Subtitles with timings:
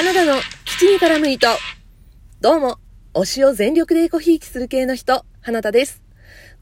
[0.00, 1.46] 花田の土に絡む糸。
[2.40, 2.78] どうも、
[3.12, 6.02] 推しを全力でエコひいきする系の人、花田です。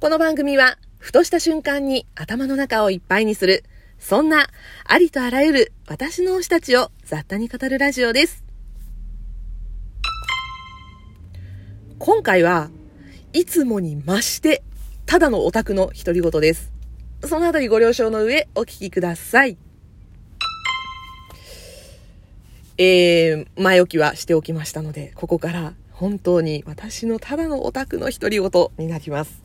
[0.00, 3.62] この番組は、ふとした瞬間に頭の中をいっぱいにする、
[4.00, 4.48] そんな、
[4.84, 8.42] ありとあらゆる私の推したちを雑多に語るラジオです。
[12.00, 12.70] 今回は、
[13.32, 14.64] いつもに増して、
[15.06, 16.72] ただのオタクの独り言です。
[17.24, 19.58] そのあたりご了承の上、お聞きください。
[22.78, 29.42] えー、前置きはしておきましたので、ここから本当に私のただのオタクの独り言になります。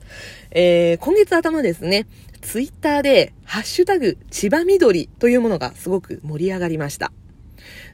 [0.52, 2.06] えー、今月頭ですね、
[2.42, 7.12] ツイッターで、ハッシュタグ、千葉緑というものがすごく盛り上がりました。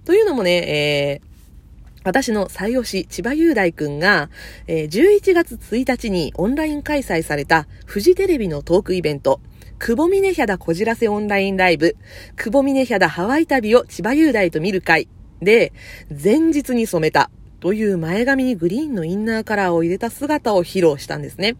[0.04, 4.30] というのもね、えー、私の最推し、千葉雄大くんが、
[4.67, 9.40] えー、11月1日にオンライン開催されたフジテレビのトークイベント、
[9.80, 11.95] 久保峰ヒャダこじらせオンラインライブ、
[12.36, 15.08] 久保峰ヒャダハワイ旅を千葉雄大と見る会
[15.42, 15.74] で、
[16.10, 17.30] 前日に染めた
[17.60, 21.56] という前髪にグリーンのインナーカラーを入れた姿を披露したんですね。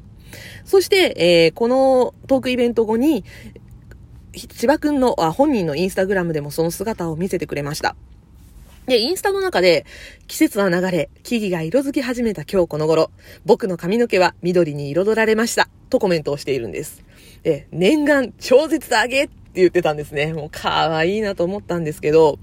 [0.66, 3.24] そして、えー、このトークイベント後に、
[4.32, 7.96] 千葉くんのあ本人のインスタグラムでもその姿を見せてくれました。
[8.86, 9.86] で、インスタの中で、
[10.28, 13.12] 季節は流れ、木々が色づき始めた今日この頃、
[13.46, 17.04] 僕の髪の毛は緑に彩られました、とコメントをしているんです。
[17.44, 19.30] で、念願超絶上げっ
[19.62, 20.34] 言ってたんですね。
[20.34, 22.40] もう可愛いなと思ったんですけど、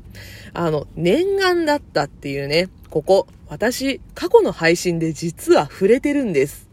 [0.55, 6.67] あの、念願だったっていうね、ここ、私、過去の配信で実は触れてるんです。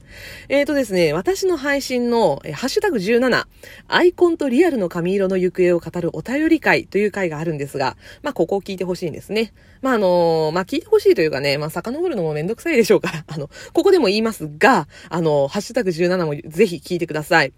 [0.49, 3.45] えーとですね、私の配信の、えハッシュタグ17、
[3.87, 9.53] アイコンとリアルの髪色の行方を語るお便り会という会があるんですが、まあ、ここを聞いてほしいんですね。
[9.81, 17.53] まあ、あのー、まあ、聞いてほしいというかね、まあ、遡るのもめんどくさいでしょうから、あの、ここでも言いますが、あの、ハッシュタグ17もぜひ聞いてください。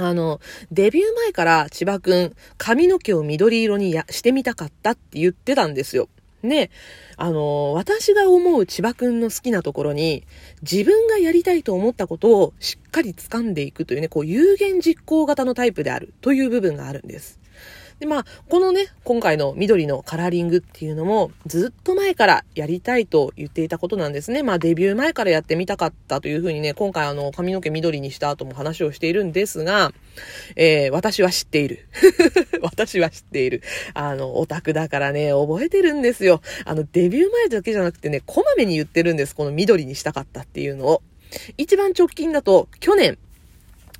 [0.00, 0.40] あの、
[0.72, 6.08] デビュー前から千葉くん、髪の毛を緑色にやしてみたかったって言ってたんですよ。
[6.42, 6.70] ね、
[7.16, 10.24] あの、私が思う千葉くんの好きなところに、
[10.62, 17.39] 自分がやりたいと思ったことをしっかり掴んでいくというね、こう有言実行型のタイプであるという部分があるんです。
[18.00, 24.42] で、まあ、このね、今回の緑のカラーリングっていうのも、ずっと前からやりたいと言っていたことなんですね。
[24.42, 29.92] まあ、デビュー前からやってみたかったというふうにね、今回あの、髪の毛緑にした後も話をしているんですが、
[30.56, 31.86] えー、私は知っている。
[32.62, 33.62] 私は知っている。
[33.92, 36.40] あの、オタクだからね、覚えてるんですよ。
[36.64, 39.34] あの、デビュー前だけじゃなくてね、こまめに言ってるんです。
[39.34, 41.02] この緑にしたかったっていうのを。
[41.58, 43.18] 一番直近だと、去年、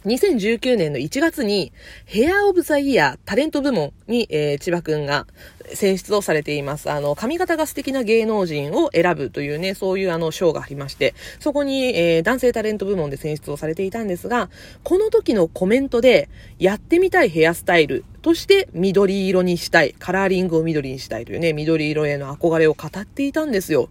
[0.07, 1.73] 2019年の1月に、
[2.07, 5.27] ヘアオブザイヤータレント部門に、えー、千葉くんが
[5.75, 6.91] 選出をされています。
[6.91, 14.49] あの、髪型が素敵な芸能人を選ぶというね、そういうあの、賞がありまして、そこに、えー、男性タレント部門で選出をされていたんですが、
[14.85, 23.91] この時のコメントで、やってみたいヘアスタイルとして緑色にしたい、カラーリングを緑にしたいというね、緑色への憧れを語っていたんですよ。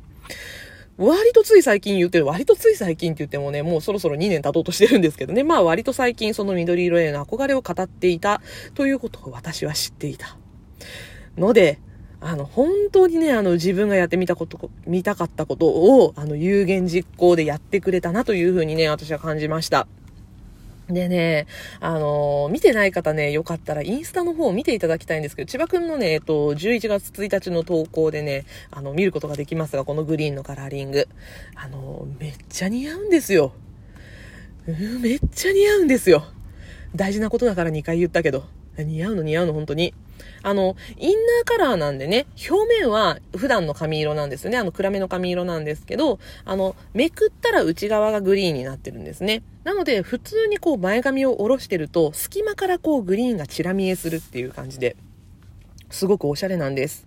[1.00, 8.42] 割とつい最近言ってる、割とつい最近って言ってもね、もうそろそろ2年経とうとしてるんですけどね、まあ割と最近その緑色への憧れを語っていた
[8.76, 10.38] ということを私は知っていた。
[11.38, 11.80] ので、
[12.22, 19.88] あの、本当にね、あの、自分がやってみたこと、見たかったことを、あの、有言実行でやってくれたなというふうにね、私は感じました。
[20.90, 21.46] でね、
[21.80, 31.08] あのー、見てない方ね、よかったらインスタの方を見ていただきたいんですけど、千葉くんのね、えっと、11月1日の投稿でね、あの、見ることができますが、このグリーンのカラーリング。
[31.56, 33.54] あのー、めっちゃ似合うんですよ。
[35.02, 36.26] めっちゃ似合うんですよ。
[36.96, 38.46] 大事なことだから2回言ったけど。
[38.78, 39.94] 似合うの似合うの、本当に。
[40.44, 44.58] あの、インナーカラーなんでね、表面は普段の髪色なんですよね。
[44.58, 49.44] あの、暗めの髪色なんですけど、あの、めくったら内側がグリーンになってるんですね。
[49.64, 54.96] なので、普通にこう前髪を下ろしてると、隙間からこうグリーンがチラ見えするっていう感じで、
[55.90, 57.06] すごくおしゃれなんです。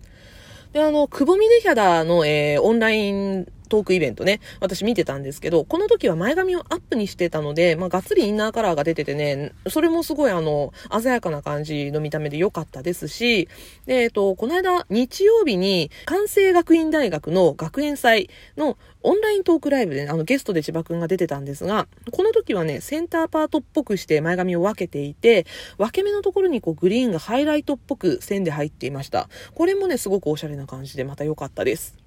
[0.73, 13.49] で、あの、くぼみねヒャダの、えー、オンライントークイベントね、私見てたんですけど、この時は前髪をアップにしてたので、まあ、がっつりインナーカラーが出ててね、それもすごいあの、鮮やかな感じの見た目で良かったですし、
[13.87, 25.47] で、えっと、この間、日曜日に、関西学院大学の学園祭のオンライントークライブで、ね、あの、ゲストで千葉くんが出てたんですが、この時はね、センターパートっぽくして前髪を分けていて、
[25.79, 29.29] 分け目のところにこう、グリーンがハイライトっぽく線で入っていました。
[29.55, 32.02] これもね、すごくおしゃれな感じで、また良かったです。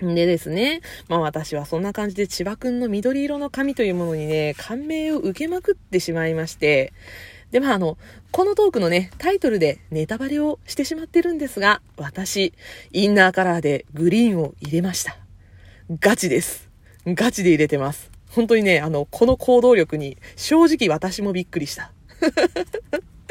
[0.00, 6.92] でですね、まあ私はそんな感じで千葉くんの緑色の髪というものにね、感銘を受けまくってしまいまして、
[7.50, 7.96] で、まああの、
[8.30, 12.52] このトークのね、タイトルでネタバレをしてしまってるんですが、私、
[12.92, 15.16] インナーカラーでグリーンを入れました。
[16.00, 16.68] ガチです。
[17.06, 18.10] ガチで入れてます。
[18.30, 21.92] 本当にね、あの、この行動力に正直私もびっくりした。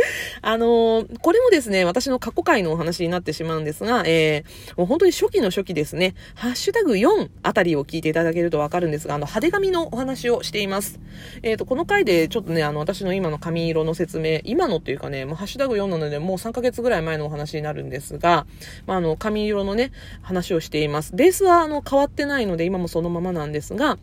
[0.42, 11.00] あのー、これもですね、私の過去回のお話になってしまうんですが、えー、もう本当に初期の初期ですね、ハッシュタグ4あたりを聞いていただけるとわかるんですが、あの、派手髪のお話をしています。
[11.44, 18.46] えっ、ー、と、この回でちょっとね、あの、私の今の髪色の説明、今のっていうかね、もうハッシュタグ4なので、もう3ヶ月ぐらい前のお話になるんですが、
[18.86, 19.92] まあ、あの、髪色のね、
[20.22, 21.16] 話をしています。
[21.16, 23.98] ベースは、あの、変わってないので、今もそのままなんですが、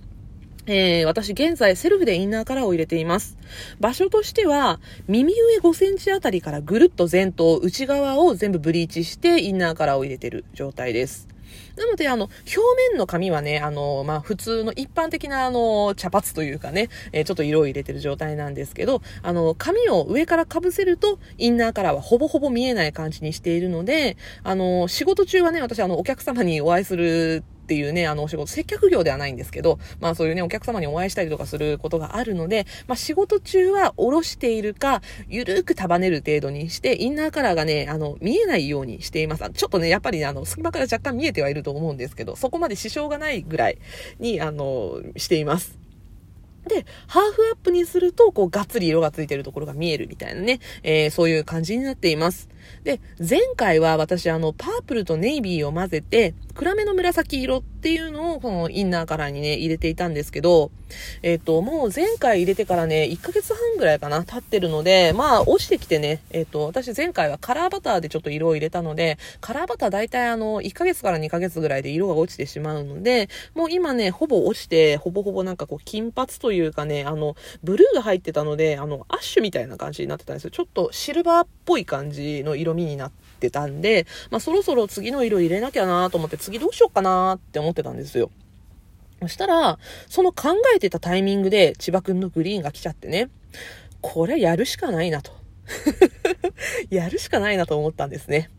[0.67, 3.37] えー、私現在セルフでインナーカラーを入れています。
[3.81, 11.33] 場所としては、耳上5センチあたりからぐるっと前頭、内側を全部ブリーチしてインナーカラーを入れてる状態です。
[11.77, 12.61] なので、あの、表
[12.91, 39.49] 面の髪はね、あの、まあ、普通の一般的な、あの、茶髪というかね、えー、ちょっと色を入れてる状態なんですけど、あの、髪を上から被せると、インナーカラーはほぼほぼ見えない感じにしているので、あの、仕事中はね、私、あの、お客様にお会いするっていうね、あのお仕事、接客業ではないんですけど、まあそういうね、お客様にお会いしたりとかすることがあるので、まあ仕事中は下ろしているか、ゆるく束ねる程度にして、インナーカラーがね、あの、見えないようにしています。
[39.55, 43.79] ちょっとね、やっぱりね、あの、隙間から若干見えてはいると思うんですけど、そこまで支障がないぐらい
[44.19, 45.83] に、あの、しています。
[46.69, 52.49] で、ハーフアップにすると、こう、がっつり色がついてるところが見えるみたいなね、えー、そういう感じになっています。
[52.85, 60.71] で、前回は私、あの、パープルとネイビーを混ぜて、暗めの紫色っていうのを、このインナーカラーにね、入れていたんですけど、
[61.23, 80.51] えっ、と、もう前回入れてからね、1ヶ月半ぐらいかな、経ってるので、まあ、落ちてきてね、えっ、と、私前回はカラーバターでちょっと色を入れたので、カラーバター大体あの、1ヶ月から2ヶ月ぐらいで色が落ちてしまうので、もう今ね、ほぼ落ちて、ほぼほぼなんかこう、金髪というかね、あの、ブルーが入ってたので、あの、アッシュみたいな感じになってたんですよ。
[80.51, 88.31] ちょっとシルバーっぽい感じの色味になってってたんで、まあ、そろそろ次の色入れなきゃなと思って、次どうしようかなって思ってたんですよ。
[89.21, 89.79] そしたら、
[90.09, 93.31] その考えてたタイミングで千葉くんのグリーンが来ちゃってね、
[94.01, 95.33] これやるしかないなと。
[96.91, 98.51] やるしかないなと思ったんですね。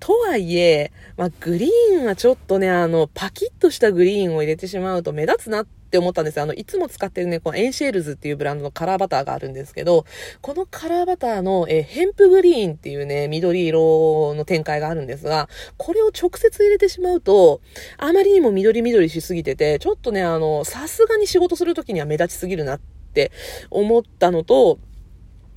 [0.00, 6.44] とはいえ、まあ、グリーンはちょっとね、あの、パキッとしたグリーンを入れてしまうと目立つなってって思ったんですよ。
[6.44, 10.06] あの、いつも使ってるね、このエンシェールズっていうブランドのカラーバターがあるんですけど、
[10.40, 17.60] このカラーバターの、えヘンプグリーンっていうね、緑色の展開があるんですが、これを直接入れてしまうと、
[17.98, 22.80] あまりにも緑緑しすぎてて、ちょっとね、あの、さすがに仕事するときには目立ちすぎるなっ
[23.12, 23.30] て
[23.68, 24.78] 思ったのと、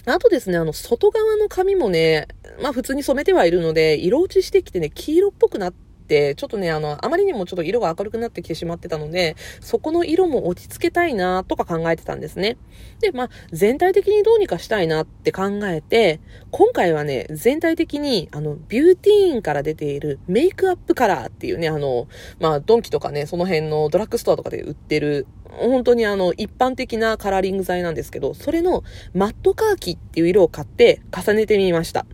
[0.06, 2.28] あとですね、あの、外側の髪もね、
[2.62, 12.58] まあ普通に染めてはいるので、色落ちしてきてね、黄色っぽくなって、ちょっとね、あの、あまりにもちょっと色が明るくなってきてしまってたので、そこの色も落ち着けたいなとか考えてたんですね。
[13.00, 16.20] で、まあ、全体的にどうにかしたいなって考えて、
[16.52, 22.08] 今回はね、全体的に、あの、ビューティーンから出ているメイクアップカラーっていうね、あの、
[22.40, 32.06] まあ、ドンキとかね、その辺のドラッグストアとかで売ってる、本当にあの、一般的なカラーリング剤なんですけど、それのマットカーキっていう色を買って重ねてみました。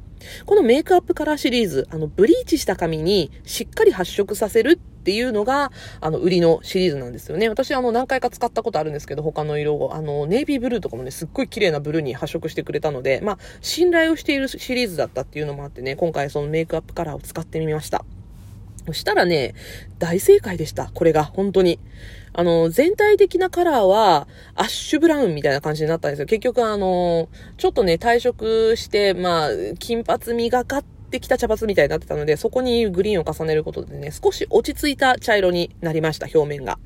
[0.46, 7.50] このメイクアップカラーシリーズ、あの、ブリーチした髪にしっかり発色させるっていうのが、あの、売りのシリーズなんですよね。
[7.50, 18.06] 私、あの、何回か使ったことあるんですけど、他の色を、あの、ネイビーブルーとかもね、すっごい綺麗なブルーに発色してくれたので、まあ、信頼をしているシリーズだったっていうのもあってね、今回そのメイクアップカラーを使ってみました。
[18.86, 19.54] そしたらね、
[20.00, 20.92] 大正解でした。
[20.94, 21.80] これが、本当に。
[22.34, 26.26] あの、全体的なカラーは、アッシュブラウンみたいな感じになったんですよ。
[26.26, 29.50] 結局あの、ちょっとね、退職して、まあ、
[29.80, 36.80] 金髪磨かってきた茶髪みたいになってたので、そこにグリーンを重ねることでね、少し落ち着いた茶色になりました、表面が。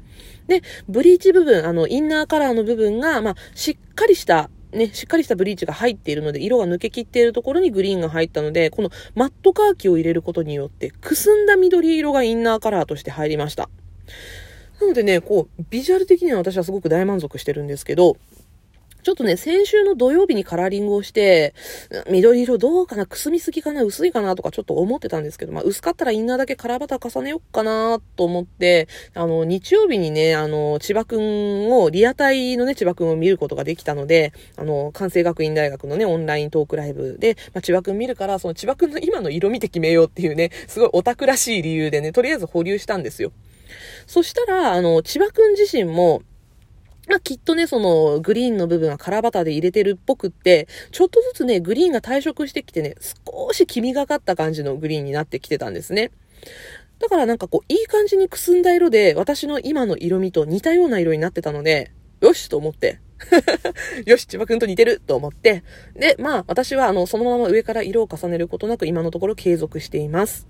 [0.48, 13.70] で、ブリーチ部分、あの、インナーカラーの部分が、まあ、しっかりしたね、しっかりしたブリーチが入っているので、色が抜けきっているところにグリーンが入ったので、このマットカーキを入れることによって、くすんだ緑色がインナーカラーとして入りました。
[14.82, 18.18] なのでね、こう、ビジュアル的には私はすごく大満足してるんですけど、
[19.06, 21.54] ちょっとね、先週の土曜日にカラーリングをして、
[22.10, 43.32] 緑色どうかなくすみすぎかな薄いかなとかちょっと思ってたんですけど、まあ、薄かったらインナーだけカラーバター重ねようかなと思って、あの、日曜日にね、あの、千葉くんを、リアタイのね、千葉くんを見ることができたので、あの、関西学院大学のね、オンライントークライブで、まあ、千葉くん見るから、その千葉くんの今の色見て決めようっていうね、すごいオタクらしい理由でね、とりあえず保留したんですよ。
[44.08, 46.24] そしたら、あの、千葉くん自身も、
[47.16, 52.96] まあ、きっとね、その、グリーンの部分はカラバターで入れてるっぽくって、ちょっとずつね、グリーンが退色してきてね、
[53.26, 56.12] 少し黄みがかった感じのグリーンになってきてたんですね。
[57.00, 63.00] だからなんかこう、いい感じにくすんだ色で、私の今の色味と似たような色になってたので、よしと思って。
[64.06, 65.64] よし、千葉くんと似てると思って。
[65.96, 70.50] で、まあ、私は、あの、そのまま上から色を重ねることなく、今のところ継続しています。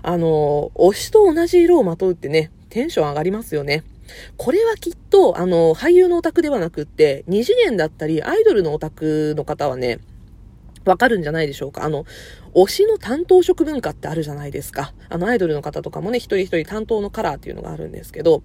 [0.00, 3.84] あの、推しと同じ色をまとうってね、テンション上がりますよね。
[4.36, 9.98] これはきっと、あの、俳優のオタクではなくって、二次元だったり、アイドルのオタクの方はね、
[10.84, 11.84] わかるんじゃないでしょうか。
[11.84, 12.04] あの、
[12.54, 14.94] 推しの担当色文化ってあるじゃないですか。
[15.08, 18.42] あの、アイドルの方とかもね、一人一人担当のカラーっていうのがあるんですけど、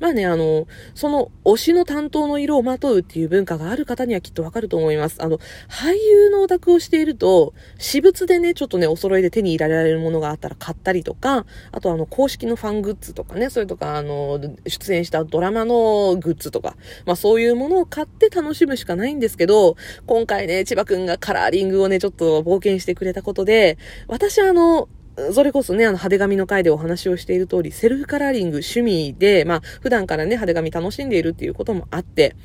[0.00, 5.22] まあね、あの、その推しの担当の色をまとうっていう文化がある方にはきっとわかると思います。
[5.22, 5.38] あの、
[5.68, 19.76] 俳優のオタクをしていると、私物でね、ちょっとね、お揃いで手に入れられるものがあったら買ったりとか、あとあの、公式のファングッズとかね、それとか、あの、出演したドラマのグッズとか、まあそういうものを買って楽しむしかないんですけど、
[20.06, 24.88] 今回ね、千葉くんがカラーリングをね、ちょっと冒険してくれたことで、私あの、
[25.32, 32.36] それこそね、あの、派手紙の回でお話をしている通り、セルフカラーリング趣味で、まあ、普段からね、派手紙楽しんでいるっていうこともあって、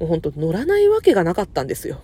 [0.00, 2.00] もうほんと乗らないわけがなかったんですよ。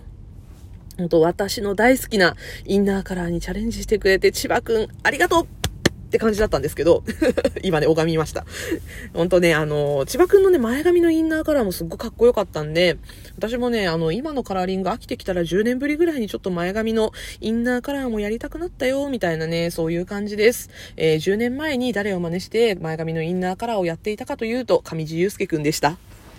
[0.97, 5.62] 本当私の大好きなインナーカラーにチャレンジしてくれて、千葉くん、ありがとう
[6.13, 7.03] って感じだったんですけど、
[7.63, 8.45] 今ね、拝みました。
[9.15, 12.97] ほんとね、あの、千葉くんのね、前髪のインナーカラーもすっごいかっこよかったんで、
[13.35, 20.69] 私もね、あの、今のカラーリング飽きてきたら10年ぶりぐらいにちょっと前髪のインナーカラーもやりたくなったよ、みたいなね、そういう感じです。
[20.97, 25.97] えー、10年前に誰を真似して前髪のインナーカラーをやっていたかというと、上地雄介くんでした。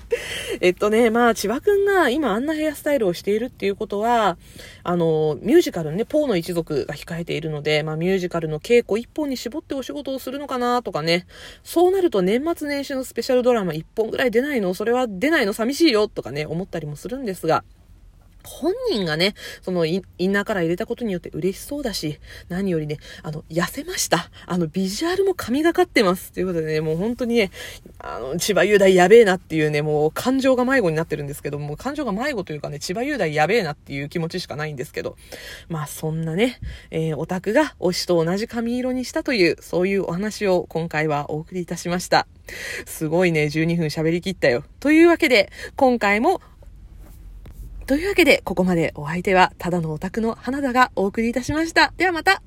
[0.60, 4.36] えっとね、まあ、千葉くんが今あんなヘアスタイルをしているっていうことは、
[4.82, 11.26] あの、ミュージカルね、ポーの一族が控えているので、まあ、ミュージカルの稽古一本に絞ってお仕事をするのかなとかね、
[11.62, 14.74] そうなると年末年始のスペシャルドラマ一本ぐらい出ないの？
[14.74, 15.52] それは出ないの？
[15.52, 16.08] 寂しいよ？
[16.08, 17.64] とかね、思ったりもするんですが、
[18.44, 24.30] 本人がね、そのインナーカラー入れたことによって嬉しそうだし、何よりね、あの、痩せました。
[24.46, 26.32] あの、ビジュアルも神がかってます。
[26.32, 27.50] ということでね、もう本当にね、
[27.98, 35.16] あの、千葉雄大やべえなっていうね、もう感情が迷子になってるんですけども、感情が迷子というかね、千葉雄大やべえなっていう気持ちしかないんですけど、
[35.68, 36.60] まあそんなね、
[36.90, 42.26] えー、オタクが推しと同じ髪色にしたという、そういうお話を今回はお送りいたしました。
[42.86, 44.64] すごいね、12分喋りきったよ。
[44.80, 46.40] というわけで、今回も
[47.86, 51.92] というわけで、ここまでお相手は、ただのオタクの花田がお送りいたしました。
[51.96, 52.42] ではまた